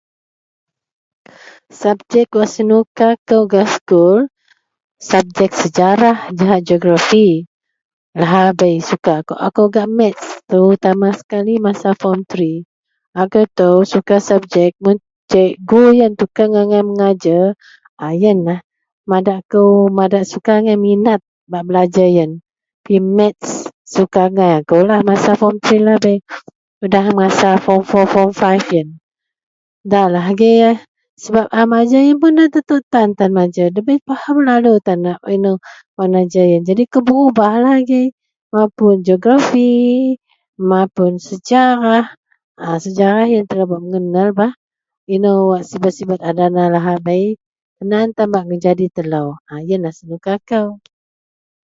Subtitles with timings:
[1.79, 4.17] Sabjek wak senuka kou gak sekul,
[5.09, 7.27] sabjek sejarah jahak geografi,
[8.19, 12.57] lahabei suka kawak akou gak math terutama sekali masa form three,
[13.21, 14.73] ajau itou suka sabjek
[15.31, 17.45] cikgu yen tikeng angai majer,
[18.05, 18.59] a yenlah
[19.09, 21.13] madak akou madak suka angai minta
[21.51, 22.31] bak belajer yen,
[23.17, 23.43] math
[23.95, 24.23] suka
[24.69, 26.17] kou angai masa form three lahabei,
[26.85, 28.89] udah ngak masa form four, form five siyen
[29.85, 30.59] ndalah agei
[31.21, 35.55] sebap a majer yen nda tetuk tan, nda bei pahem lalu tan wak inou
[35.97, 38.05] wak najer yen, jadi kou puun berubahlah agei
[38.53, 39.71] mapun geografi,
[40.69, 42.07] mapun sejarah.
[42.69, 44.53] A sejarah yen telou bak mengenel bah,
[45.15, 47.25] inou sibet-sibet a dana lahabei
[47.77, 50.67] tan aan tan bak nyadin telou, a yenlah senuka kou.